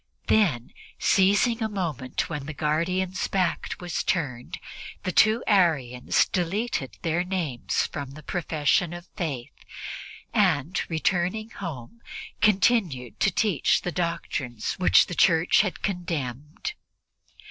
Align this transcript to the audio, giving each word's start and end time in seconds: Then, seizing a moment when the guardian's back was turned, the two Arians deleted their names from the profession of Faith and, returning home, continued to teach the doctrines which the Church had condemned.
Then, 0.29 0.73
seizing 0.97 1.61
a 1.61 1.69
moment 1.69 2.27
when 2.27 2.47
the 2.47 2.55
guardian's 2.55 3.27
back 3.27 3.75
was 3.79 4.01
turned, 4.03 4.57
the 5.03 5.11
two 5.11 5.43
Arians 5.45 6.27
deleted 6.27 6.97
their 7.03 7.23
names 7.23 7.85
from 7.85 8.09
the 8.09 8.23
profession 8.23 8.93
of 8.93 9.05
Faith 9.15 9.53
and, 10.33 10.81
returning 10.89 11.51
home, 11.51 12.01
continued 12.41 13.19
to 13.19 13.29
teach 13.29 13.83
the 13.83 13.91
doctrines 13.91 14.73
which 14.79 15.05
the 15.05 15.13
Church 15.13 15.61
had 15.61 15.83
condemned. 15.83 16.73